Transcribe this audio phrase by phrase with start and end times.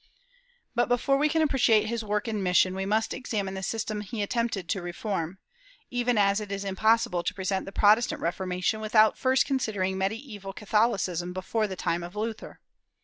[0.73, 4.23] But before we can appreciate his work and mission, we must examine the system he
[4.23, 5.37] attempted to reform,
[5.91, 11.33] even as it is impossible to present the Protestant Reformation without first considering mediaeval Catholicism
[11.33, 12.59] before the time of Luther.